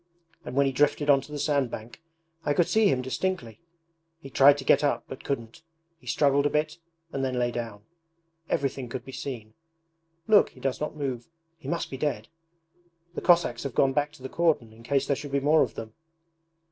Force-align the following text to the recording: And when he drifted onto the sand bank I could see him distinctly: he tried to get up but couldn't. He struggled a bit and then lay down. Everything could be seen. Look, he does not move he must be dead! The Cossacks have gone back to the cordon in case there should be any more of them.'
And 0.43 0.55
when 0.55 0.65
he 0.65 0.71
drifted 0.71 1.11
onto 1.11 1.31
the 1.31 1.37
sand 1.37 1.69
bank 1.69 2.01
I 2.43 2.55
could 2.55 2.67
see 2.67 2.87
him 2.87 3.03
distinctly: 3.03 3.61
he 4.19 4.31
tried 4.31 4.57
to 4.57 4.63
get 4.63 4.83
up 4.83 5.03
but 5.07 5.23
couldn't. 5.23 5.61
He 5.99 6.07
struggled 6.07 6.47
a 6.47 6.49
bit 6.49 6.79
and 7.13 7.23
then 7.23 7.37
lay 7.37 7.51
down. 7.51 7.83
Everything 8.49 8.89
could 8.89 9.05
be 9.05 9.11
seen. 9.11 9.53
Look, 10.27 10.49
he 10.49 10.59
does 10.59 10.81
not 10.81 10.95
move 10.97 11.27
he 11.55 11.67
must 11.67 11.91
be 11.91 11.97
dead! 11.97 12.29
The 13.13 13.21
Cossacks 13.21 13.61
have 13.61 13.75
gone 13.75 13.93
back 13.93 14.11
to 14.13 14.23
the 14.23 14.27
cordon 14.27 14.73
in 14.73 14.81
case 14.81 15.05
there 15.05 15.15
should 15.15 15.33
be 15.33 15.37
any 15.37 15.45
more 15.45 15.61
of 15.61 15.75
them.' 15.75 15.93